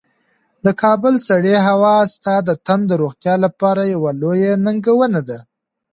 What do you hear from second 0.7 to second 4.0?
کابل سړې هوا ستا د تن د روغتیا لپاره